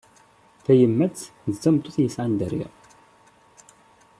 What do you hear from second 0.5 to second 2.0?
Tayemmat d tameṭṭut